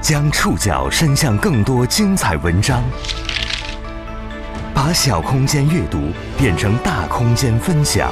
[0.00, 2.82] 将触角伸向更多精彩文章，
[4.72, 5.98] 把小空间阅读
[6.38, 8.10] 变成大空间分享。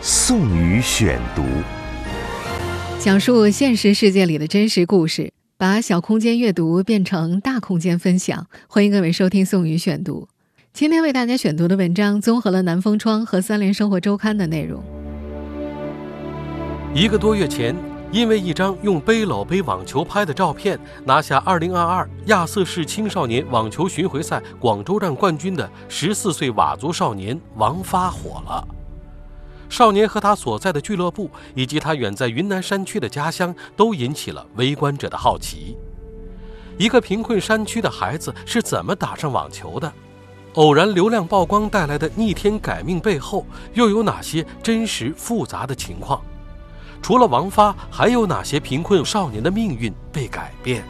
[0.00, 1.42] 宋宇选读，
[2.98, 8.48] 讲述现实世界里的真实故事，把小空间阅读变成大空间分享。
[8.66, 10.26] 欢迎各位收听宋宇选读。
[10.72, 14.82] 今天为大家选读的文章综合了南风窗和三联生活周刊的内容。
[16.92, 17.74] 一个多月前，
[18.10, 28.66] 因为一张用背篓背网球拍的照片拿下2022亚瑟士青少年网球巡回赛广州站冠军的14岁佤族少年王发火了。
[29.68, 35.76] 少年和他所在的俱乐部，以及他远在云南山区的家乡，都引起了围观者的好奇。
[36.78, 39.92] 一个贫困山区的孩子是怎么打上网球的？
[40.54, 46.22] 偶然流量曝光带来的逆天改命背后，又有哪些真实复杂的情况？
[47.02, 50.84] 除了王发，还有哪些贫困少年的命运被改变？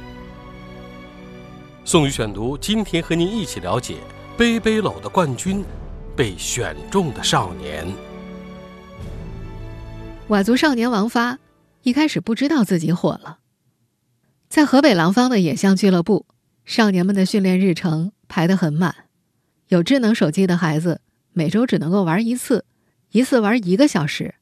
[1.85, 3.97] 宋宇选读，今天和您一起了解
[4.37, 5.65] 背背篓的冠军，
[6.17, 7.87] 被选中的少年。
[10.29, 11.39] 佤族少年王发
[11.83, 13.39] 一开始不知道自己火了，
[14.49, 16.27] 在河北廊坊的野象俱乐部，
[16.67, 18.95] 少年们的训练日程排得很满。
[19.69, 21.01] 有智能手机的孩子
[21.33, 22.67] 每周只能够玩一次，
[23.13, 24.35] 一次玩一个小时。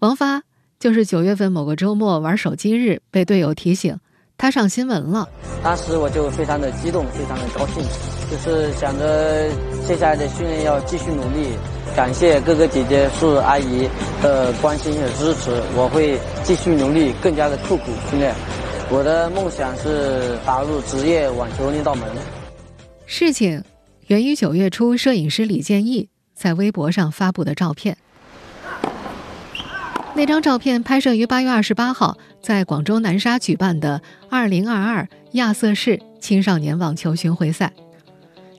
[0.00, 0.42] 王发
[0.84, 3.98] 就是九月份某个周末玩手机日，被队友提醒
[4.36, 5.26] 他上新闻了。
[5.62, 7.82] 当时我就非常的激动，非常的高兴，
[8.30, 9.48] 就是想着
[9.86, 11.56] 接下来的训练要继续努力。
[11.96, 13.88] 感谢哥哥姐姐、叔叔阿姨
[14.22, 18.34] 的关心和支持，我会继续努力，更加的刻苦训练。
[18.90, 22.06] 我的梦想是打入职业网球那道门。
[23.06, 23.64] 事情
[24.08, 27.96] 源于九月初，摄影师李建义在微博上发布的照片。
[30.16, 37.72] 那张照片拍摄于八月二十八号在广州南沙举办的二零二二亚瑟士青少年网球巡回赛。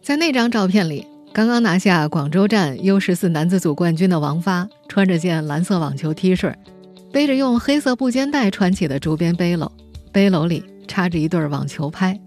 [0.02, 1.08] 在那张照片里。
[1.34, 6.54] 刚刚拿下广州站 U 十四男子组冠军的王发，穿着件蓝色网球 T 恤，
[7.12, 9.70] 背着用黑色布肩带穿起的竹编背篓，
[10.14, 12.18] 背篓里插着一对网球拍。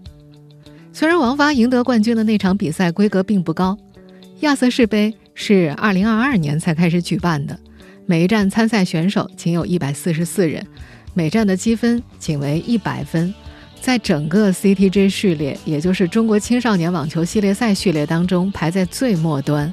[0.93, 3.75] 虽然王发赢得冠军的那场比赛规格并不高，
[4.41, 7.59] 亚瑟士杯是2022年才开始举办的，
[8.09, 10.65] 每一站参赛选手仅有一百四十四人，
[11.13, 13.31] 每站的积分仅为一百分。
[13.79, 19.71] 在整个 CTG 序列，也就是中国青少年网球系列赛序列当中，排在最末端。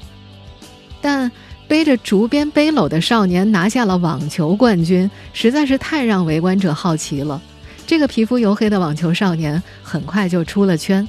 [1.01, 1.33] 但
[1.67, 7.41] 背着竹编背篓的少年拿下了网球冠军，实在是太让围观者好奇了。
[7.87, 11.09] 这个皮肤黝黑的网球少年很快就出了圈。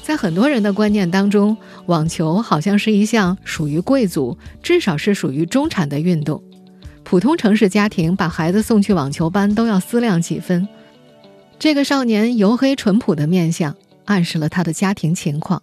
[0.00, 6.40] 在很多人的观念当中，网球好像是一项属于贵族，至少是属于中产的运动。
[7.10, 10.68] 普通城市家庭把孩子送去网球班都要思量几分。
[11.58, 15.60] 这个少年黝黑淳朴的面相，暗示了他的家庭情况。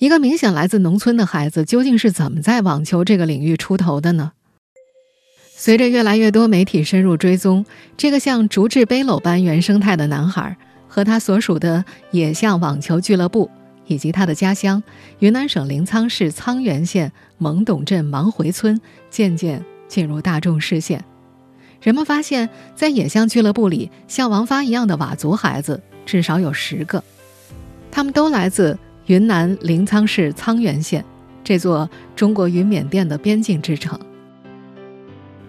[0.00, 4.32] 一个明显来自农村的孩子，究竟是怎么在网球这个领域出头的呢？
[5.54, 7.64] 随着越来越多媒体深入追踪，
[7.96, 10.56] 这个像竹制背篓般原生态的男孩，
[10.88, 13.48] 和他所属的野象网球俱乐部，
[13.86, 14.82] 以及他的家乡
[15.20, 21.04] 云南省临沧市沧源县蒙董镇芒回村，渐渐进入大众视线。
[21.82, 27.04] 人们发现，在野象俱乐部里，像王发一样的佤族孩子至少有十个，
[27.90, 31.04] 他们都来自云南临沧市沧源县
[31.44, 34.00] 这座中国与缅甸的边境之城。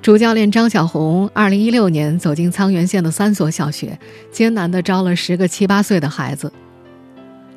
[0.02, 3.98] 主教练张小红二零一六年走进沧源县的三所小学，
[4.30, 6.52] 艰难地招了十个七八岁的孩子，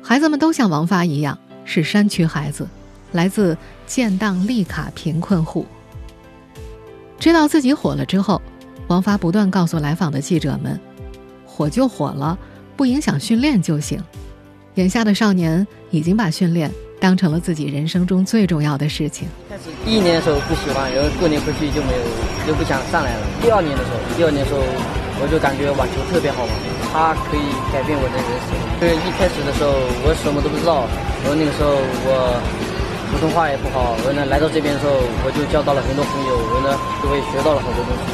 [0.01, 2.65] 孩子们都像王发一样是山区孩子，
[3.11, 5.65] 来自建档利卡贫困户。
[7.19, 8.41] 知道自己火了之后。
[8.87, 10.79] 王发不断告诉来访的记者们
[11.45, 12.37] ：“火就火了，
[12.77, 14.01] 不影响训练就行。”
[14.75, 19.27] 眼下的少年已经把训练当成了自己人生中最重要的事情。
[19.49, 22.03] 开始第一年的时候不喜欢，然后过年回去就没有，
[22.47, 23.27] 就不想上来了。
[23.41, 24.63] 第二年的时候，第二年的时候
[25.19, 26.51] 我就感觉网球特别好玩，
[26.93, 27.43] 它可以
[27.75, 28.55] 改变我的人生。
[28.79, 29.73] 因为一开始的时候
[30.07, 30.87] 我什么都不知道，
[31.25, 31.75] 然后那个时候
[32.07, 32.39] 我
[33.11, 34.93] 普通话也不好，我呢来到这边的时候
[35.25, 38.05] 我就交到了很多朋友，我呢就会学到了很多东西。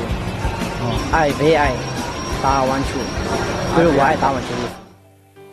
[1.11, 1.73] 爱为爱
[2.41, 2.99] 打网球，
[3.75, 4.47] 就是我爱打网球。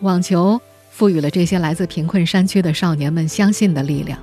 [0.00, 0.60] 网球
[0.90, 4.18] 赋予了这些来自贫困山区的少年们相信的力量。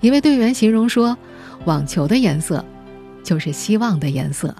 [0.00, 1.16] 一位队员形容说
[1.66, 2.64] ：“网球的颜色，
[3.22, 4.54] 就是希望的颜色。”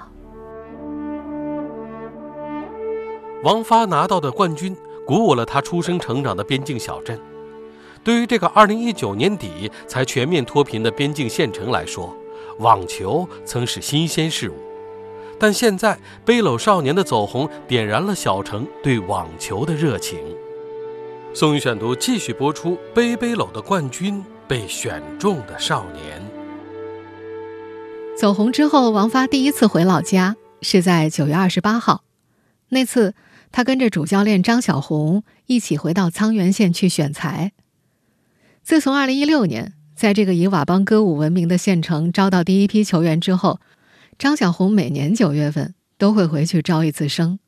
[3.42, 4.76] 王发拿到的冠军，
[5.06, 7.18] 鼓舞了他出生成长的边境小镇。
[8.04, 12.14] 对于这个2019年底才全面脱贫的边境县城来说，
[12.58, 14.54] 网球曾是新鲜事物。
[15.40, 20.18] 但现在背篓少年的走红，点燃了小城对网球的热情。
[21.32, 26.22] 宋宇选读继续播出：背背篓的冠军被选中的少年。
[28.16, 32.04] 走红之后，王发第一次回老家是在九月二十八号。
[32.68, 33.14] 那次，
[33.50, 37.52] 他跟着主教练张小红一起回到沧源县去选材。
[38.64, 43.60] 自从二零一六年在这个以佤邦歌舞闻名的县城招到第一批球员之后，
[44.18, 47.38] 张小红每年九月份都会回去招一次生。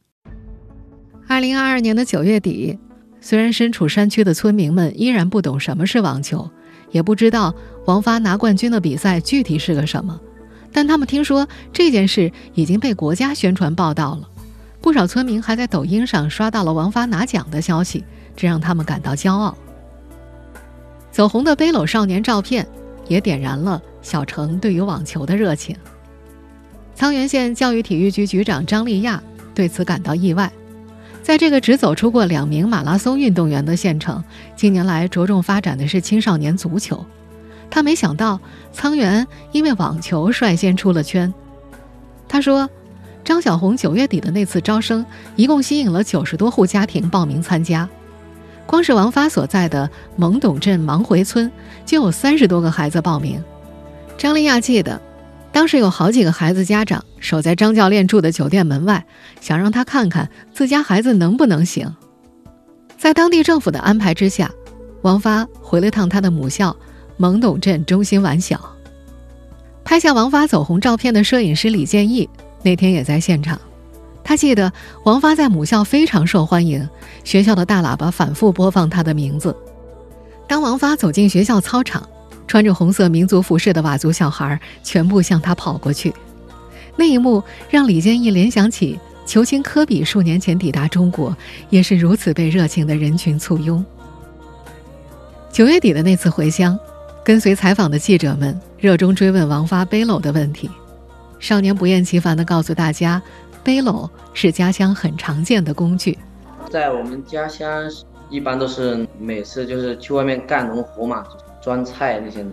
[1.27, 2.79] 二零二二年的九月底，
[3.19, 6.51] 虽然身处山区的村民们依然不懂什么是网球，
[6.91, 7.55] 也不知道
[7.87, 10.21] 王发拿冠军的比赛具体是个什么。
[10.71, 14.29] 但他们听说这件事已经被国家宣传报道了，
[14.83, 18.05] 不少村民还在抖音上刷到了王发拿奖的消息，
[18.37, 19.57] 这让他们感到骄傲。
[21.17, 22.67] 走红的背篓少年照片，
[23.09, 25.75] 也点燃了小程对于网球的热情。
[26.95, 29.23] 沧源县教育体育局局长张丽亚
[29.55, 30.53] 对此感到意外，
[31.23, 34.23] 在这个只走出过两名马拉松运动员的县城，
[34.57, 37.03] 近年来着重发展的是青少年足球。
[37.71, 38.39] 他没想到，
[38.75, 41.33] 沧源因为网球率先出了圈。
[42.29, 42.69] 他说
[43.25, 47.89] ：“张小红九月底的那次招生，一共吸引了九十多户家庭报名参加。
[48.67, 51.51] 光是王发所在的蒙董镇芒回村，
[51.85, 53.43] 就有三十多个孩子报名。”
[54.19, 55.01] 张丽亚记得，
[55.53, 59.05] 当时有好几个孩子家长守在张教练住的酒店门外，
[59.41, 61.95] 想让他看看自家孩子能不能行。
[62.99, 64.51] 在当地政府的安排之下，
[65.03, 66.77] 王发回了趟他的母校。
[67.19, 68.61] 蒙董镇中心完小，
[69.83, 72.29] 拍下王发走红照片的摄影师李建义
[72.63, 73.59] 那天也在现场。
[74.27, 74.73] 他记得
[75.05, 76.87] 王发在母校非常受欢迎，
[77.23, 79.57] 学校的大喇叭反复播放他的名字。
[80.49, 82.05] 当王发走进学校操场，
[82.49, 86.13] 穿着红色民族服饰的佤族小孩全部向他跑过去，
[86.97, 87.41] 那一幕
[87.71, 91.37] 让李建义联想起球星科比数年前抵达中国，
[91.71, 93.85] 也是如此被热情的人群簇拥。
[95.53, 96.77] 九月底的那次回乡。
[97.23, 100.71] 跟随采访的记者们热衷追问王发背篓的问题，
[101.41, 103.21] 少年不厌其烦地告诉大家，
[103.67, 106.17] 背篓是家乡很常见的工具。
[106.71, 107.69] 在我们家乡，
[108.31, 111.25] 一般都是每次就是去外面干农活嘛，
[111.61, 112.47] 装菜那些，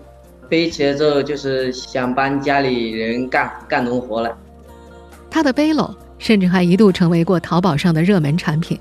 [0.49, 4.35] 背起来之后就是想帮家里人干干农活了。
[5.29, 8.79] 他的背篓甚至还一度成为过淘宝上的热门产品。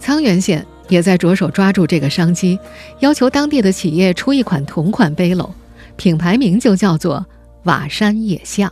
[0.00, 0.66] 沧源县。
[0.88, 2.58] 也在着手抓住这个商机，
[2.98, 5.48] 要求当地的企业出一款同款背篓，
[5.94, 7.24] 品牌名就叫做
[7.62, 8.68] “瓦山野象”。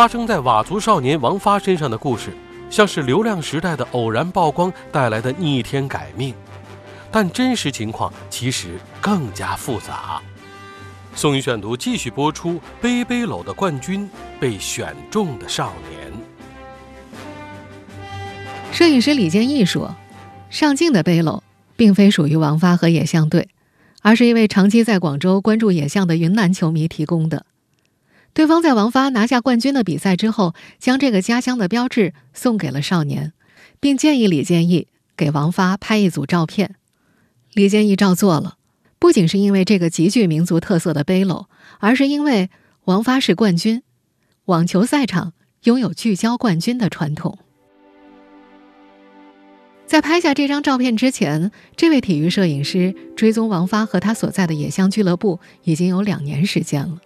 [0.00, 2.30] 发生在佤族少年王发身上的故事，
[2.70, 6.34] 像是流量时代的偶然曝光带来的逆天改命，
[7.12, 10.22] 但真实情况其实更加复杂。
[11.14, 14.08] 宋宇选读继续播出：背背篓的冠军
[14.40, 16.10] 被选中的少年。
[18.72, 19.94] 摄影师李建义说
[20.48, 21.42] ：“上镜的背篓
[21.76, 23.50] 并非属于王发和野象队，
[24.00, 27.44] 而是一位长期在广州关注野象的云南球迷提供的。
[28.32, 33.32] 对方在王发拿下冠军的比赛之后，将这个家乡的标志送给了少年，
[33.80, 36.76] 并建议李建义给王发拍一组照片。
[37.52, 38.56] 李建义照做了，
[38.98, 41.46] 不仅是因为这个极具民族特色的背篓，
[41.80, 42.48] 而是因为
[42.84, 43.82] 王发是冠军，
[44.44, 45.32] 网球赛场
[45.64, 47.38] 拥有聚焦冠军的传统。”
[49.86, 57.00] 在拍下这张照片之前，这位体育摄影师追踪王发和他所在的野象俱乐部已经有两年时间了。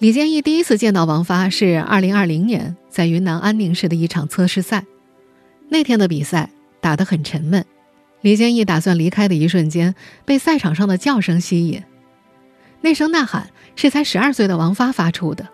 [0.00, 4.86] 李建义第一次见到王发是2020年在云南安宁市的一场测试赛，
[5.68, 6.48] 那天的比赛
[6.80, 7.62] 打得很沉闷。
[8.22, 11.82] 李建义打算离开的一瞬间，被赛场上的叫声吸引。
[12.80, 15.46] 那声呐喊是才十二岁的王发发出的，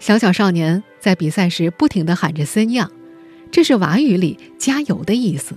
[0.00, 2.90] 小小少年在比赛时不停地喊着“森样”。
[3.52, 5.54] 这是佤语里“加油”的意思。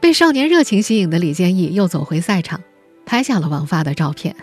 [0.00, 2.62] 被少年热情吸引的李建义又走回赛场，
[3.04, 4.34] 拍下了王发的照片。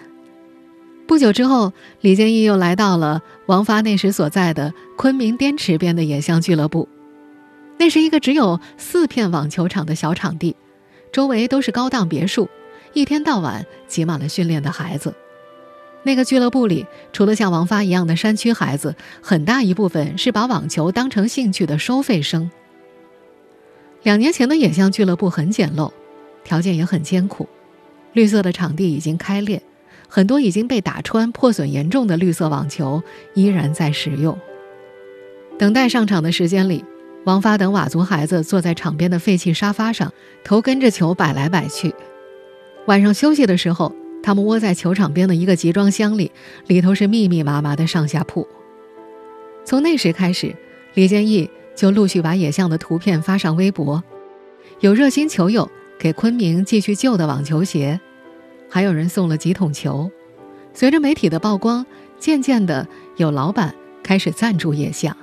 [1.07, 1.71] 不久之后，
[2.01, 6.89] 李建义又来到了王发那时所在的昆明滇池边的野象俱乐部。
[7.77, 10.55] 那是一个只有四片网球场的小场地，
[11.13, 12.49] 周围都是高档别墅，
[12.91, 15.13] 一天到晚挤满了训练的孩子。
[16.03, 22.51] 那个俱乐部里，除了像王发一样的山区孩子，很大一部分是把网球当成兴趣的收费生。
[24.03, 25.91] 两年前的野象俱乐部很简陋，
[26.43, 27.47] 条件也很艰苦。
[28.11, 29.61] 绿色的场地已经开裂，
[30.07, 34.37] 很多已经被打穿、破损严重的绿色网球依然在使用。
[35.57, 36.83] 等待上场的时间里，
[37.25, 41.93] 王发等佤族孩子坐在场边的废弃沙发上，头跟着球摆来摆去。
[42.85, 43.93] 晚上休息的时候。
[44.23, 46.29] 他们窝在球场边的一个集装箱里，
[46.65, 48.45] 里头是密密麻麻的上下铺。
[49.63, 50.53] 从那时开始，
[50.95, 54.03] 李建义就陆续把野象的图片发上微博，
[54.81, 58.01] 有热心球友给昆明寄去旧的网球鞋，
[58.69, 60.11] 还有人送了几桶球。
[60.73, 61.85] 随着媒体的曝光，
[62.19, 65.15] 渐渐的有老板开始赞助野象。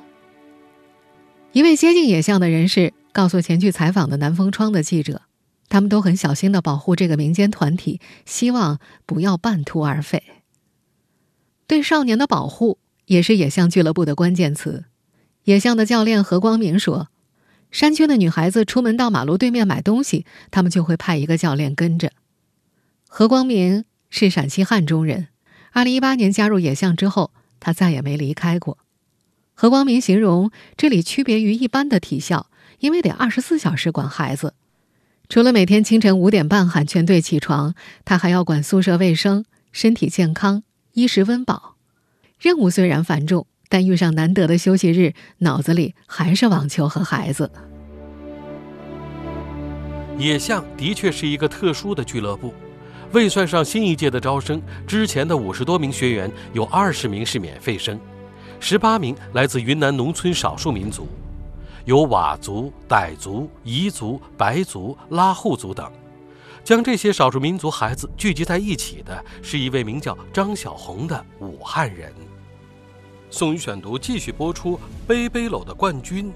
[1.52, 5.22] 一位接近野象的人士告诉前去采访的南风窗的记者。
[5.68, 10.22] 他们都很小心的保护这个民间团体，希望不要半途而废。
[11.66, 14.84] 对少年的保护也是野象俱乐部的关键词。
[15.44, 17.08] 野象的教练何光明说
[17.72, 22.12] ：“山区的女孩子出门到马路对面买东西，他们就会派一个教练跟着。”
[23.16, 25.28] 何光明是陕西汉中人，
[25.70, 27.30] 二零一八年加入野象之后，
[27.60, 28.78] 他再也没离开过。
[29.54, 32.48] 何光明形容这里区别于一般的体校，
[32.80, 34.54] 因为得二十四小时管孩子。
[35.28, 41.76] 除了每天清晨五点半喊全队起床，他还要管宿舍卫生、身体健康、衣食温饱。
[42.40, 47.52] 任务虽然繁重，但遇上难得的休息日，脑子里还是网球和孩子。
[50.18, 52.52] 野象的确是一个特殊的俱乐部，
[53.14, 57.98] 未算上新一届的招生，之前的五十多名学员有二十名是免费生，
[58.58, 61.06] 十八名来自云南农村少数民族。
[61.84, 65.88] 有佤族、傣族、彝族、白族、拉祜族等，
[66.64, 72.12] 将这些少数民族孩子聚集在一起的是一位名叫张小红的武汉人。
[73.30, 76.32] 宋宇选读继续播出：背背篓的冠军，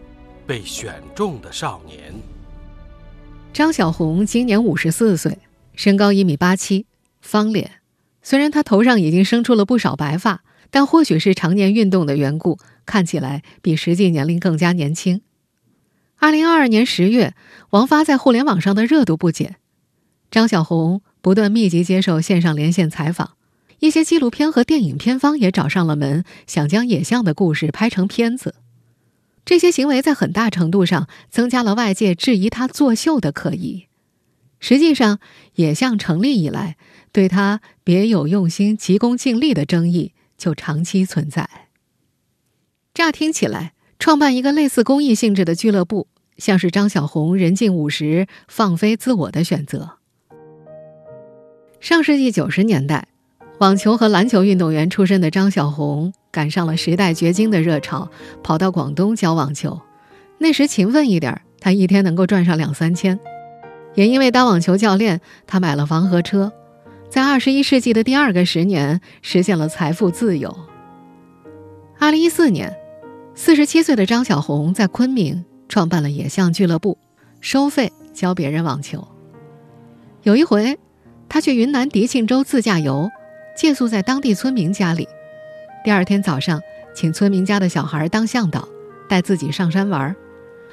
[0.47, 2.15] 被选中的少年。
[3.53, 5.37] 张小红今年五十四岁，
[5.79, 6.87] 身高一米八七，
[7.21, 7.75] 方脸。
[8.21, 10.43] 虽然他头上已经生出了不少白发，
[10.73, 15.21] 但或许是常年运动的缘故，看起来比实际年龄更加年轻。
[16.17, 17.37] 二零二二年十月，
[17.71, 19.55] 王发在互联网上的热度不减，
[20.33, 23.37] 张小红不断密集接受线上连线采访，
[23.79, 28.57] 一些纪录片和电影片方也找上了门，想将野象的故事拍成片子。
[29.45, 33.88] 这些行为在很大程度上增加了外界质疑他作秀的可疑。
[34.61, 35.19] 实际上，
[35.55, 36.77] 野象成立以来，
[37.13, 41.49] 对他别有用心、急功近利的争议就长期存在。
[42.93, 43.73] 乍听起来。
[44.01, 49.99] 创办一个类似公益性质的俱乐部，像是张小红人近五十放飞自我的选择。
[51.81, 53.09] 上世纪九十年代，
[53.59, 58.09] 网球和篮球运动员出身的张小红赶上了时代掘金的热潮，
[58.45, 59.81] 跑到广东教网球。
[60.39, 63.19] 那时勤奋一点，他一天能够赚上两三千。
[63.99, 66.53] 也因为当网球教练，他买了房和车，
[67.11, 70.57] 在二十一世纪的第二个十年实现了财富自由。
[71.99, 72.73] 二零一四年。
[73.35, 76.99] 四十七岁的张小红在昆明创办了野象俱乐部，
[77.41, 79.07] 收费教别人网球。
[80.25, 80.77] 有一回，
[81.29, 83.09] 他去云南迪庆州自驾游，
[83.57, 85.09] 借宿在当地村民家里。
[85.85, 86.61] 第二天早上，
[86.97, 88.69] 请村民家的小孩当向导，
[89.09, 90.15] 带自己上山玩。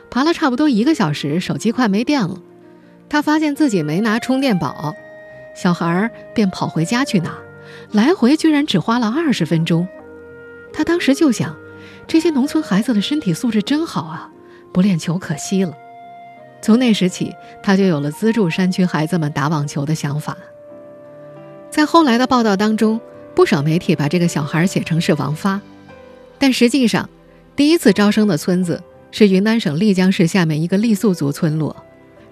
[0.09, 2.41] 爬了差不多一个小时，手机快没电了。
[3.09, 4.95] 他发现自己没拿充电宝，
[5.55, 7.37] 小孩便跑回家去拿，
[7.91, 9.87] 来回居然只花了二十分钟。
[10.73, 11.55] 他当时就想。
[12.07, 14.29] 这些农村孩子的身体素质真好啊，
[14.71, 15.73] 不练球可惜了。
[16.61, 17.33] 从那时起，
[17.63, 20.37] 他就有了资助山区孩子们打网球的想法。
[21.71, 23.01] 在后来的报道当中，
[23.33, 25.59] 不少媒体把这个小孩写成是王发，
[26.37, 27.09] 但实际上，
[27.55, 31.75] 第一次招生的村子是云南省丽江市下面一个傈僳族村落，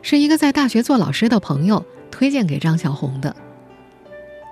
[0.04, 3.36] 是一个在大学做老师的朋友推荐给张小红的。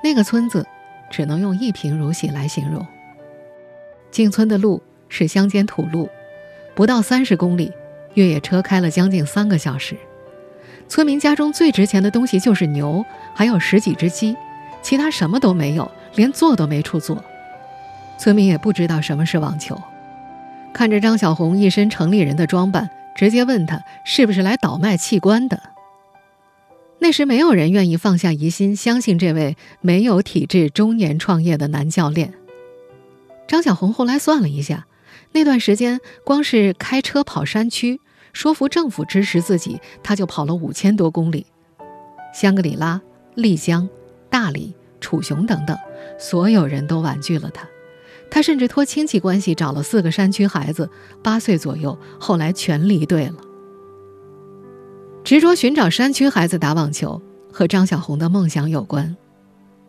[0.03, 0.65] 那个村子，
[1.11, 2.83] 只能用一贫如洗来形容。
[4.09, 4.81] 进村的路。
[5.13, 6.09] 是乡间土路，
[6.73, 7.69] 不到三十公里，
[8.13, 9.93] 越野车开了将近三个小时。
[10.87, 13.03] 村民家中最值钱的东西就是牛，
[13.33, 14.37] 还有十几只鸡，
[14.81, 17.21] 其他什么都没有，连坐都没处坐。
[18.17, 19.77] 村民也不知道什么是网球，
[20.71, 25.61] 看着张小红一身城里人的装扮，直接问他是不是来倒卖器官的。
[26.99, 32.33] 那时没有人愿意放下疑心，相信这位没有体质、中年创业的男教练。
[33.47, 34.85] 张小红后来算了一下。
[35.33, 38.01] 那段时间，光是开车跑山区，
[38.33, 41.45] 说服政府支持自己，他就跑了五千多公里。
[42.33, 43.01] 香格里拉、
[43.35, 43.89] 丽江、
[44.29, 45.77] 大理、楚雄等等，
[46.19, 47.67] 所有人都婉拒了他。
[48.31, 50.89] 他甚至托亲戚关系找了四个山区孩子，
[51.21, 53.35] 八岁左右，后来全离队了。
[55.23, 57.21] 执着寻找山区孩子打网球，
[57.51, 59.15] 和张小红的梦想有关。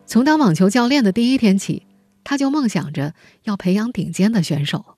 [0.05, 1.87] 从当网球教练的第一天起，
[2.25, 4.97] 他就梦想着要培养顶尖的选手。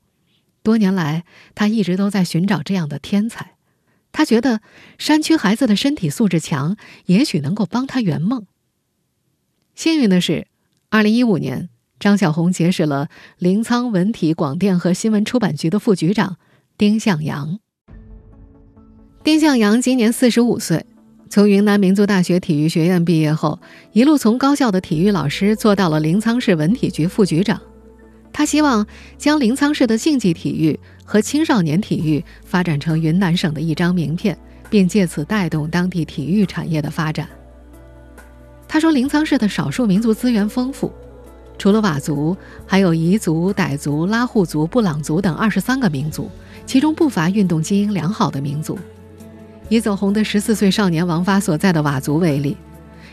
[0.64, 1.24] 多年来，
[1.54, 3.54] 他一直都在寻找这样的天才。
[4.12, 4.62] 他觉得
[4.98, 6.76] 山区孩子的身体素质强，
[7.06, 8.48] 也许能够帮他圆梦。
[9.76, 10.48] 幸运的是，
[10.90, 11.70] 二零一五年，
[12.06, 13.10] 张小红结识了
[13.40, 16.38] 临沧文体广电和新闻出版局的副局长
[16.78, 17.58] 丁向阳。
[19.24, 20.86] 丁向阳今年四十五岁，
[21.32, 23.60] 从云南民族大学体育学院毕业后，
[23.92, 27.60] 一路从高校的体育老师做到了临沧市文体局副局长。
[28.32, 28.86] 他希望
[29.18, 34.38] 将临沧市的竞技体育和青少年体育发展成云南省的一张名片，
[34.70, 37.28] 并借此带动当地体育产业的发展。
[38.68, 40.94] 他说：“临沧市的少数民族资源丰富，
[41.58, 42.36] 除了佤族，
[42.66, 46.30] 还有彝族、傣族、拉祜族、布朗族等二十三个民族，
[46.66, 48.78] 其中不乏运动基因良好的民族。”
[49.68, 52.56] 以走红的十四岁少年王发所在的佤族为例，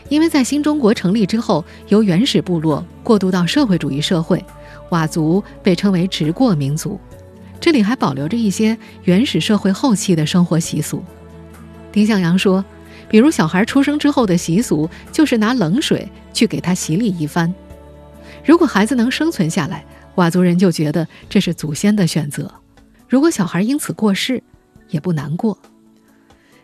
[0.07, 4.43] 因为在新中国成立之后，由原始部落过渡到社会主义社会，
[4.89, 6.99] 佤族被称为直过民族。
[7.59, 11.03] 这里还保留着一些原始社会后期的生活习俗。
[11.91, 12.63] 丁向阳说，
[13.07, 17.51] 比如小孩出生之后的习俗就是拿冷水去给他洗礼一番。
[18.45, 19.85] 如果孩子能生存下来，
[20.15, 22.45] 佤族人就觉得这是祖先的选择；
[23.09, 24.41] 如果小孩因此过世，
[24.89, 25.57] 也不难过。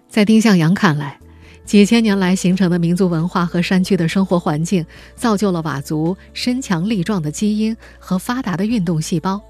[0.07, 1.19] 在丁向阳看来，
[1.65, 4.85] 几千年来形成的民族文化和山区的生活环境，
[5.15, 9.41] 造就了佤族身强力壮的基因和发达的运动细胞。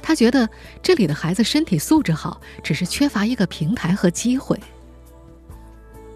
[0.00, 0.48] 他觉得
[0.82, 4.58] 这里的孩子身体素质好，只是缺乏一个平台和机会。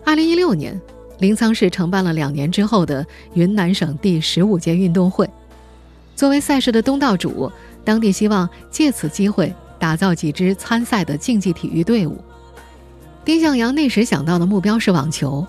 [0.05, 0.81] 二零一六年，
[1.19, 5.29] 临沧市承办了两年之后的云南省第十五届运动会。
[6.15, 7.51] 作为赛事的东道主，
[7.85, 12.17] 当地希望借此机会打造几支参赛的竞技体育队伍。
[13.25, 15.47] 丁向阳那时想到的目标是网球，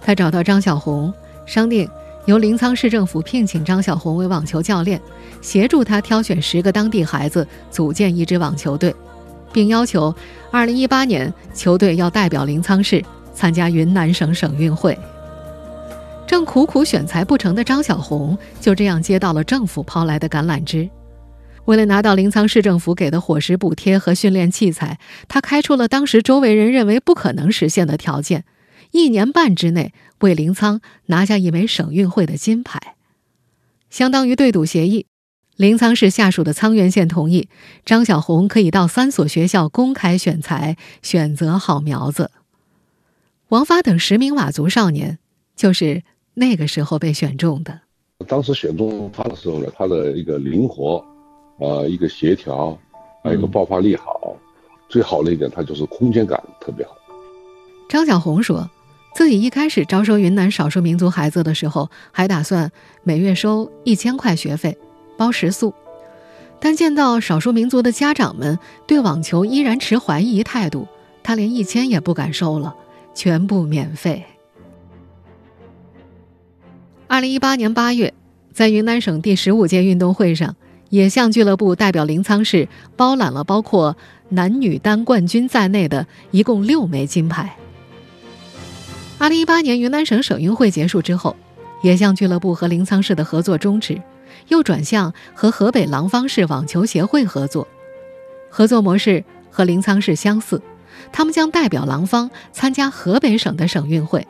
[0.00, 1.12] 他找到张小红，
[1.44, 1.88] 商定
[2.26, 5.00] 由临沧市政府聘请张小红为网球教练，
[5.40, 8.94] 协助他挑选十个当地孩子组建一支网球队，
[9.52, 10.14] 并要求
[10.52, 13.04] 2018年球队要代表临沧市
[13.38, 14.98] 参加云南省省运会。
[16.26, 20.90] 正苦苦选材不成的张小红就这样接到了政府抛来的橄榄枝。
[21.66, 28.44] 为了拿到临沧市政府给的伙食补贴和训练器材，他开出了当时周围人认为不可能实现的条件：
[28.90, 32.96] 一年半之内为临沧拿下一枚省运会的金牌，
[33.88, 35.06] 相当于对赌协议。
[35.56, 37.48] 临沧市下属的沧源县同意
[37.84, 42.32] 张小红可以到三所学校公开选材，选择好苗子。
[43.48, 45.18] 王发等十名佤族少年
[45.56, 46.02] 就是
[46.34, 47.80] 那个时候被选中的。
[48.26, 51.04] 当时选中他的时候呢，他的一个灵活。
[51.60, 52.78] 呃，一个协调，
[53.20, 54.36] 还有一个爆发力好，
[54.88, 56.92] 最好的一点，他就是空间感特别好。
[57.88, 58.70] 张小红说，
[59.12, 62.70] 自己一开始招收云南少数民族孩子的时候，还打算
[63.02, 64.78] 每月收一千块学费，
[65.16, 65.74] 包食宿，
[66.60, 68.56] 但见到少数民族的家长们
[68.86, 70.86] 对网球依然持怀疑态度，
[71.24, 72.76] 他连一千也不敢收了，
[73.14, 74.24] 全部免费。
[77.06, 78.12] 二零一八年八月，
[78.52, 80.54] 在云南省第十五届运动会上。
[80.90, 82.66] 野象俱乐部代表临沧市
[82.96, 83.94] 包揽了包括
[84.30, 87.54] 男女单冠军在内的一共六枚金牌。
[89.18, 91.36] 二零一八年云南省省运会结束之后，
[91.82, 94.00] 野象俱乐部和临沧市的合作终止，
[94.48, 97.68] 又转向和河北廊坊市网球协会合作。
[98.48, 100.62] 合作模式和临沧市相似，
[101.12, 104.26] 他们将代表廊坊参加河北省的省运会，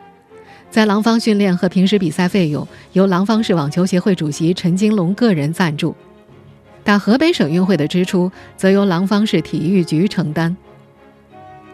[0.70, 5.94] 在廊坊训练和平时比赛费用由廊坊市网球协会主席陈金龙个人赞助。
[6.84, 10.56] 打河北省运会的支出则由廊坊市体育局承担。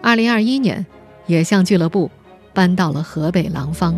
[0.02, 0.84] 二零二一年，
[1.26, 2.10] 野象俱乐部
[2.52, 3.94] 搬到了河北廊坊，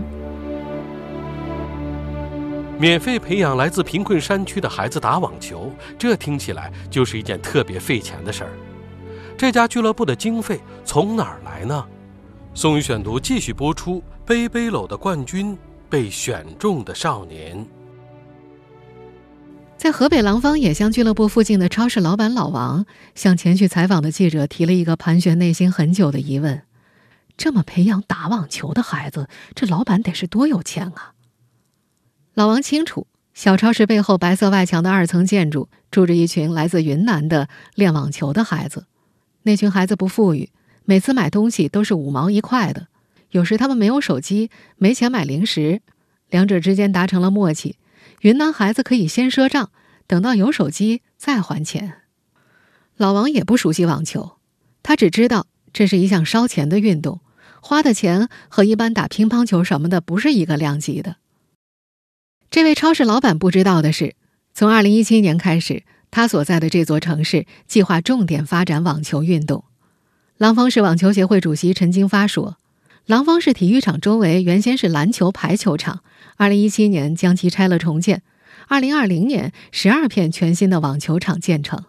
[2.79, 8.51] 免费培养来自贫困山区的孩子打网球，这听起来就是一件特别费钱的事儿。
[9.39, 11.85] 这家俱乐部的经费从哪儿来呢？
[12.55, 15.57] 宋宇选读继续播出：背背篓的冠军
[15.91, 17.67] 被选中的少年。
[19.77, 26.63] 在河北廊坊野象俱乐部附近的超市老板老王向前去采访的记者提了一个盘旋内心很久的疑问：
[27.37, 31.13] 这么培养打网球的孩子，这老板得是多有钱啊？
[32.33, 38.87] 老王清楚，小超市背后白色外墙的二层建筑住着一群来自云南的练网球的孩子。
[39.47, 40.51] 那群孩子不富裕，
[40.85, 42.89] 每次买东西都是五毛一块的。
[43.31, 45.83] 有时他们没有手机，没钱买零食，
[46.29, 47.77] 两者之间达成了默契。
[48.23, 49.71] 云南孩子可以先赊账，
[50.09, 51.99] 等到有手机再还钱。
[52.97, 54.33] 老王也不熟悉网球，
[54.83, 57.21] 他只知道这是一项烧钱的运动，
[57.61, 61.19] 花的钱和一般打乒乓球什么的不是一个量级的。
[62.51, 64.17] 这位超市老板不知道的是，
[64.53, 69.65] 从2017年开始，他所在的这座城市计划重点发展网球运动。
[70.39, 72.59] 廊坊市网球协会主席陈金发说
[73.07, 76.03] ：“廊坊市体育场周围原先是篮球、排球场
[76.39, 78.23] ，2017年将其拆了重建
[78.69, 81.85] ，2020年12片全新的网球场建成。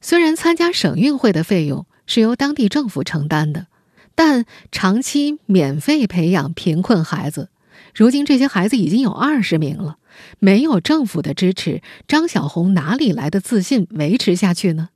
[0.00, 3.66] 虽然参加省运会的费用是由当地政府承担的，
[4.14, 7.48] 但长期免费培养贫困孩子，
[7.94, 9.98] 如今这些孩子已经有二十名了。
[10.38, 14.88] 没有政府的支持，张小红哪里来的自信维持下去呢？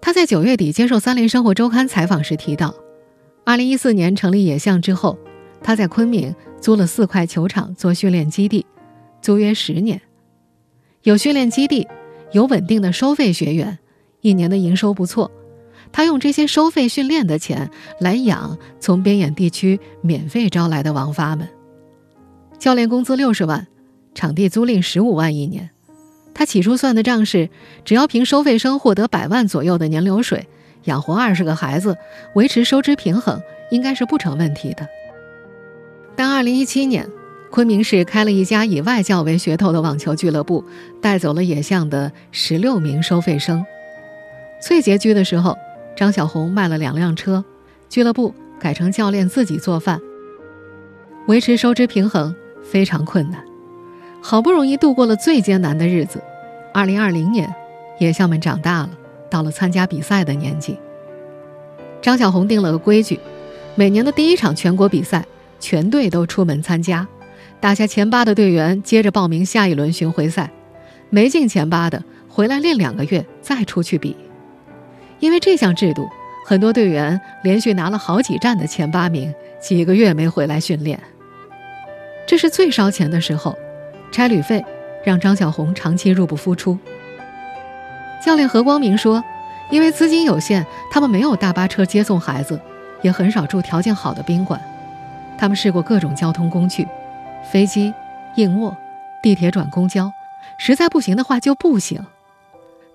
[0.00, 2.74] 他在九月底接受《三联生活周刊》采访时提到。
[3.44, 5.18] 二零一四年成立野象之后，
[5.62, 8.66] 他在昆明租了四块球场做训练基地，
[9.20, 10.00] 租约十年。
[11.02, 11.86] 有训练基地，
[12.32, 13.78] 有稳定的收费学员，
[14.20, 15.30] 一年的营收不错。
[15.92, 21.48] 他用这些收费训练的钱来养从边远地区免费招来的王发们。
[22.58, 23.66] 教练工资六十万，
[24.14, 25.70] 场地租赁十五万一年。
[26.34, 27.48] 他起初算的账是，
[27.84, 30.46] 只要凭收费生获得百万左右的年流水。
[30.84, 31.96] 养活二十个孩子，
[32.34, 33.40] 维持收支平衡，
[33.70, 34.86] 应该是不成问题的。
[36.14, 37.08] 但二零一七年，
[37.50, 40.64] 昆明市开了一家以外教为噱头的网球俱乐部，
[41.00, 43.64] 带走了野象的十六名收费生。
[44.60, 45.56] 最拮据的时候，
[45.96, 47.44] 张小红卖了两辆车，
[47.88, 50.00] 俱乐部改成教练自己做饭，
[51.26, 52.34] 维持收支平衡
[52.70, 53.42] 非常困难。
[54.20, 56.22] 好不容易度过了最艰难的日子，
[56.74, 57.54] 二零二零年，
[57.98, 58.90] 野象们长大了。
[59.28, 60.78] 到了参加比赛的年纪，
[62.00, 63.18] 张小红定了个规矩：
[63.74, 65.26] 每年的第一场全国比赛，
[65.58, 67.06] 全队都出门参加，
[67.60, 70.48] 打下前八的队员接着报名下一轮巡回赛，
[71.10, 74.16] 没进前八的回来练两个月再出去比。
[75.18, 76.08] 因为这项制度，
[76.46, 80.98] 很多队员连续拿了好几站的前八名，几个月没回来训练。
[82.26, 83.56] 这是最烧钱的时候，
[84.10, 84.64] 差旅费
[85.04, 86.76] 让张小红长期入不敷出。
[88.24, 89.22] 教练何光明说
[89.70, 92.60] ：“因为资金有限，他们没有大巴车接送孩子，
[93.02, 94.60] 也很少住条件好的宾馆。
[95.38, 96.86] 他们试过各种交通工具，
[97.52, 97.92] 飞机、
[98.34, 98.76] 硬卧、
[99.22, 100.10] 地铁转公交，
[100.58, 102.04] 实在不行的话就步行。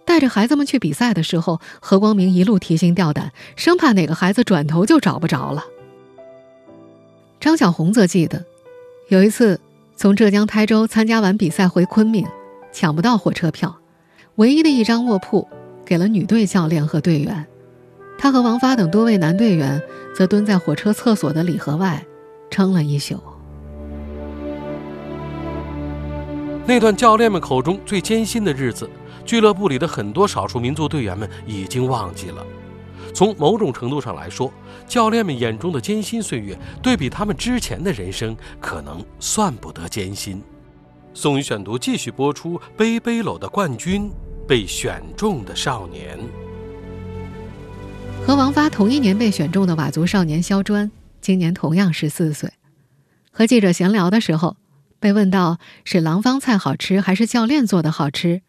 [0.03, 5.63] 带着孩子们去比赛的时候，何光明一路提心吊胆，生怕哪个孩子转头就找不着了。”
[7.39, 8.43] 张小红则记得，
[9.11, 9.59] 有一次
[9.97, 12.25] 从浙江台州参加完比赛回昆明，
[12.71, 13.75] 抢不到火车票。
[14.35, 15.45] 唯一的一张卧铺
[15.85, 17.45] 给了女队教练和队员，
[18.17, 19.81] 他和王发等多位男队员
[20.15, 22.01] 则蹲在火车厕所的礼盒外
[22.49, 23.21] 撑了一宿。
[26.65, 28.89] 那段教练们口中最艰辛的日子，
[29.25, 32.45] 俱乐部里的很多少数民族队员们已经忘记了。
[33.13, 34.51] 从某种程度上来说，
[34.87, 40.41] 教练们眼中的艰辛岁月，对比他们之前的人生，可能算不得艰辛。
[41.13, 44.09] 宋宇选读继续播出：背背篓的冠军，
[44.47, 46.17] 被选中的少年。
[48.25, 52.51] 和王发同一年被选中的佤族少年肖专，今年同样十四岁。
[53.31, 54.57] 和记者闲聊的时候，
[54.99, 58.41] 被问到是廊坊菜好吃还是教练做的好吃，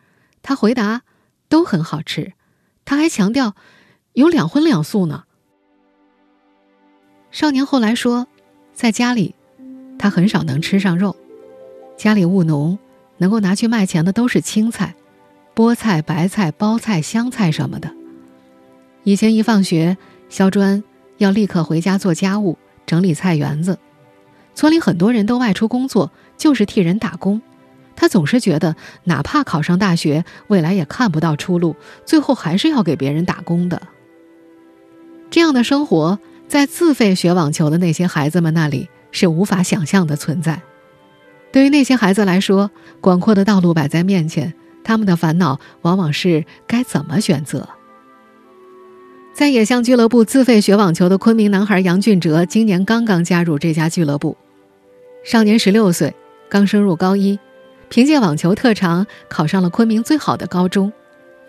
[0.42, 1.02] 他回答
[1.48, 2.34] 都很好吃。
[2.84, 3.54] 他还强调
[4.14, 5.24] 有两荤两素呢。
[7.30, 8.26] 少年后来说，
[8.74, 9.34] 在家里，
[9.98, 11.16] 他很少能吃上肉。
[11.96, 12.78] 家里务农，
[13.16, 14.94] 能够拿去卖钱的都是青菜、
[15.54, 17.90] 菠菜、白菜、包菜、香菜什么的。
[19.04, 19.96] 以前一放学，
[20.28, 20.84] 肖专
[21.16, 23.78] 要立刻回家做家务，整理菜园子。
[24.54, 27.40] 村里很多人都外出工作，就是替人打工。
[27.96, 33.80] 他总是觉得，哪怕考上大学，未来也看不到出路，最后还是要给别人打工的。
[35.32, 40.60] 这样的生活，在自费学网球的那些孩子们那里是无法想象的存在。
[41.50, 44.52] 对于那些孩子来说，广阔的道路摆在面前，
[44.84, 47.66] 他们的烦恼往往是该怎么选择。
[49.32, 54.36] 在野象俱乐部自费学网球的昆明男孩杨俊哲，今年刚刚加入这家俱乐部。
[55.24, 56.14] 少年十六岁，
[56.50, 57.38] 刚升入高一，
[57.88, 60.92] 凭借网球特长考上了昆明最好的高中。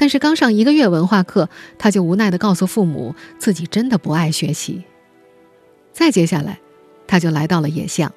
[0.04, 4.84] 但是刚上一个月文化课，他就无奈地告诉父母，自己真的不爱学习。
[5.94, 6.60] 再接下来，
[7.08, 8.12] 他就来到了野象。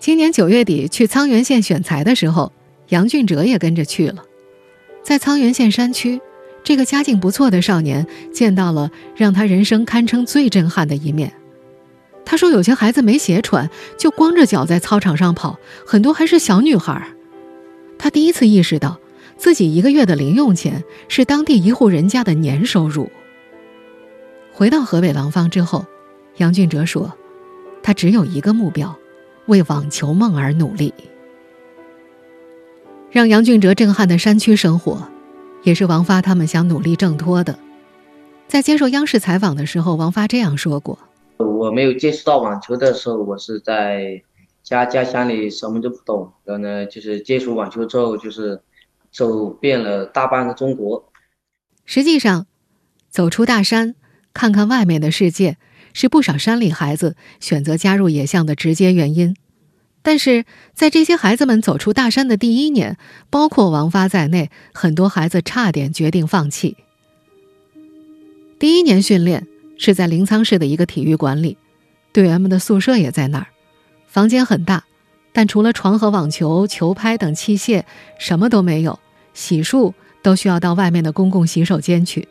[0.00, 2.50] 今年九月底去沧源县选材的时候，
[2.88, 4.24] 杨俊哲也跟着去了。
[5.04, 6.20] 在沧源县山区，
[6.64, 11.32] 这个家境不错的少年见到了让他人生堪称最震撼的一面。
[12.24, 17.00] 他说：“有些孩子没鞋穿，就光着脚在操场上跑，很多还是小女孩。”
[17.96, 18.98] 他第一次意识到，
[19.40, 23.10] 自己一个月的零用钱是当地一户人家的年收入。
[24.52, 25.86] 回到河北廊坊之后，
[26.36, 27.10] 杨俊哲说
[27.82, 28.94] ：“他只有一个目标。”
[29.46, 30.92] 为网球梦而努力，
[33.10, 35.08] 让杨俊哲震撼的山区生活，
[35.64, 37.58] 也是王发他们想努力挣脱的。
[38.46, 40.98] 在接受央视采访的时候，王发这样说过
[41.38, 44.22] ：“我没有接触到网球的时候，我是在
[44.62, 46.30] 家家乡里什么都不懂。
[46.44, 48.60] 然后呢，就是接触网球之后，就是
[49.10, 51.10] 走遍了大半个中国。
[51.84, 52.46] 实际上，
[53.08, 53.94] 走出大山，
[54.32, 55.58] 看看外面的世界，
[55.92, 59.36] 是不少山里孩子选择加入野象的直接原因。
[60.02, 62.96] 但是在这些孩子们走出大山的第一年，
[63.28, 66.76] 包括王发在内，很多孩子差点决定放弃。”
[68.58, 69.46] 第一年训练
[69.78, 71.58] 是在临沧市的一个体育馆里，
[72.12, 73.48] 队员们的宿舍也在那儿。
[74.06, 74.84] 房间很大，
[75.32, 77.84] 但除了床和网球、球拍等器械，
[78.18, 78.98] 什么都没有。
[79.32, 82.28] 洗漱都需要到外面的公共洗手间去。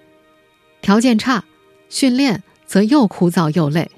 [0.81, 1.43] 条件差，
[1.89, 3.89] 训练则又枯燥又累。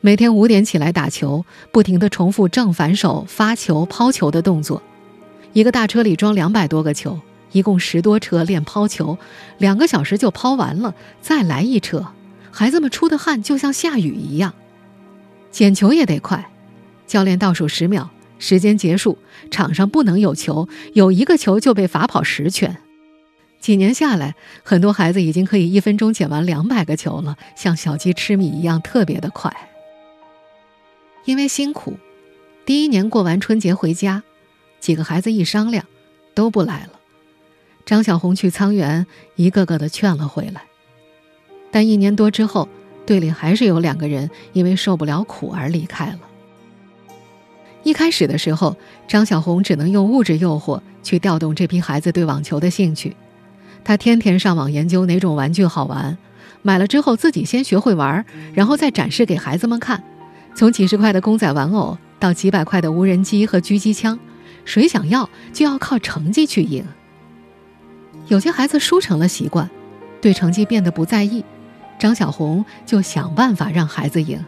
[0.00, 4.82] 每天五点起来打球，不停地重复正反手、发球、抛球的动作。
[5.52, 7.18] 一个大车里装两百多个球。
[7.52, 9.16] 一共十多车练抛球，
[9.56, 12.04] 两个小时就抛完了，再来一车。
[12.50, 14.52] 孩子们出的汗就像下雨一样。
[15.50, 16.50] 捡球也得快，
[17.06, 19.18] 教练倒数十秒，时间结束，
[19.50, 22.76] 场上不能有球，有一个球就被罚跑十圈。
[23.58, 29.54] 几年下来，很多孩子已经可以一分钟捡完两百个球了，像小鸡吃米一样，特别的快。
[31.24, 31.96] 因为辛苦，
[32.64, 34.22] 第一年过完春节回家，
[34.78, 35.84] 几个孩子一商量，
[36.34, 36.90] 都不来了。
[37.84, 40.62] 张小红去沧源，一个个的劝了回来。
[41.72, 42.68] 但一年多之后，
[43.04, 46.20] 队里还是有两个人因为受不了苦而离开了。
[47.86, 53.14] 一开始的时候，张小红只能用物质诱惑去调动这批孩子对网球的兴趣。
[53.84, 56.18] 他天天上网研究哪种玩具好玩，
[56.62, 60.02] 买了之后自己先学会玩，然后再展示给孩子们看。
[60.56, 64.18] 从几十块的公仔玩偶到几百块的无人机和狙击枪，
[64.64, 66.84] 谁想要就要靠成绩去赢。
[68.26, 69.70] 有些孩子输成了习惯，
[70.20, 71.44] 对成绩变得不在意，
[72.00, 74.44] 张小红就想办法让孩子赢。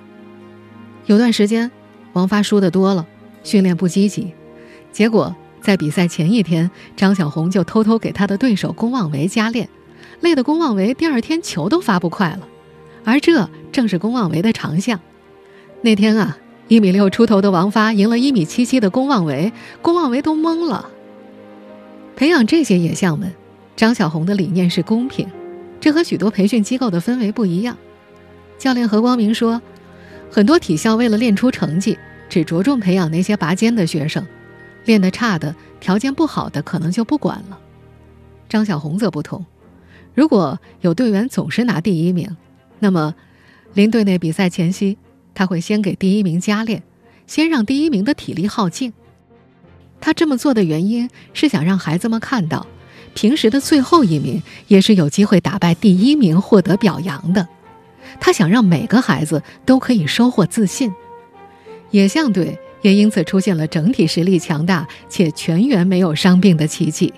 [1.07, 1.71] 有段时间，
[2.15, 3.07] 王发输的多了，
[3.43, 4.33] 训练不积极，
[4.93, 9.69] 结果在比赛前一天，张小红就偷偷给他的对手龚望维加练，
[10.21, 12.49] 累得龚望维第二天球都发不快了，
[13.05, 15.01] 而这正是龚望维的长项。
[15.83, 20.91] 那天啊，一米六出头的王发赢了一米七七的龚望维，龚望维都懵了。
[22.17, 23.33] 培养这些野象们。
[23.77, 25.29] 张小红的理念是公平，
[25.79, 27.77] 这和许多培训机构的氛围不一样。
[28.59, 29.63] 教练何光明说，
[30.33, 31.97] 很多体校为了练出成绩，
[32.29, 34.27] 只着重培养那些拔尖的学生，
[34.85, 37.59] 练得差的、条件不好的可能就不管了。
[38.49, 39.45] 张小红则不同，
[40.15, 42.37] 如果有队员总是拿第一名，
[42.79, 43.15] 那么
[43.75, 44.97] 临队内比赛前夕，
[45.35, 46.83] 他会先给第一名加练，
[47.27, 48.93] 先让第一名的体力耗尽。
[50.01, 52.67] 他这么做的原因是想让孩子们看到。
[53.15, 57.49] 平时的最后一名也是有机会打败第一名，获得表扬的。
[58.21, 60.93] 他想让每个孩子都可以收获自信。
[61.91, 67.13] 野象队也因此出现了整体实力强大且全员没有伤病的奇迹。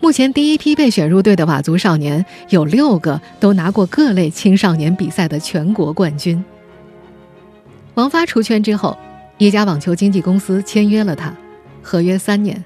[0.00, 6.42] 目前第一批被选入队的佤族少年有六个都拿过各类青少年比赛的全国冠军。
[7.94, 8.96] 王发出圈之后，
[9.36, 11.34] 一家网球经纪公司签约了他，
[11.82, 12.64] 合约三年。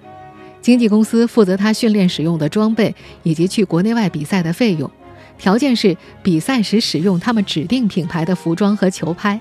[0.61, 4.89] 经纪公司负责他训练使用的装备以及去国内外比赛的费用，
[5.37, 9.41] 条件是比赛时使用他们指定品牌的服装和球拍。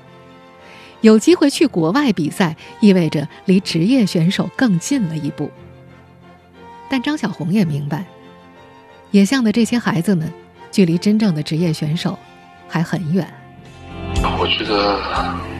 [1.04, 5.52] 有机会去国外比赛，意味着离职业选手更近了一步。
[6.89, 8.06] 但张小红也明白，
[9.12, 10.32] 野象的这些孩子们，
[10.72, 12.18] 距离真正的职业选手
[12.70, 13.28] 还很远。
[14.39, 14.98] 我觉得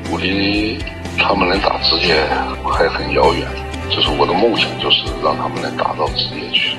[0.10, 0.80] 我离
[1.18, 2.26] 他们能打职业
[2.64, 3.46] 还很遥远。
[3.92, 6.78] 就是我的梦想，就是让他们能打到职业去。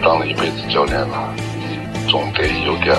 [0.00, 1.34] 当了一辈子教练了，
[2.08, 2.96] 总得有点……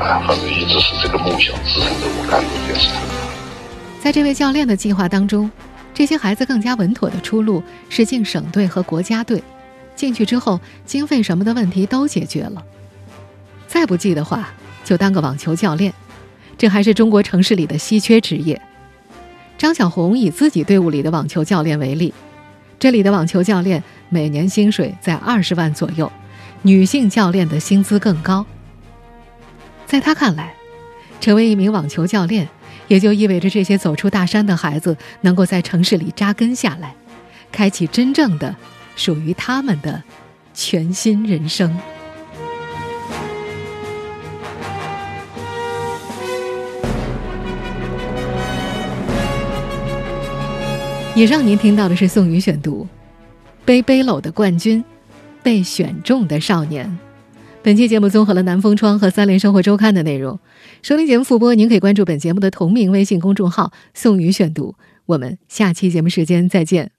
[0.00, 2.90] 哎，反正一直是这个梦想支撑着我干这件事。
[4.00, 5.50] 在这位教练的计划当中，
[5.92, 9.42] 这些孩子更加稳妥的出路是进省队和国家队。
[9.96, 12.62] 进去之后，经费什么的问题都解决了。
[13.66, 14.50] 再不济的话，
[14.84, 15.92] 就当个网球教练，
[16.56, 18.60] 这还是中国城市里的稀缺职业。
[19.58, 22.14] 张小红以自己队伍里的网球教练为例，
[22.78, 26.10] 这里的网球教练每年薪水在二十万左右，
[26.62, 28.46] 女性教练的薪资更高。
[29.88, 30.54] 在他看来，
[31.18, 32.46] 成为一名网球教练，
[32.88, 36.94] 也就意味着这些走出大山的孩子能够在城市里扎根下来，
[37.50, 38.54] 开启真正的
[38.96, 40.02] 属于他们的
[40.52, 41.74] 全新人生。
[51.14, 52.86] 以上您听到的是宋宇选读，
[53.64, 54.84] 《背背篓的冠军，
[55.42, 56.86] 被选中的少年》，
[57.60, 60.38] 本期节目综合了《南风窗》和《三联生活周刊》的内容。
[60.82, 64.74] 收听节目复播，您可以关注本节目的同名微信公众号“宋宇选读”。
[65.06, 66.97] 我们下期节目时间再见。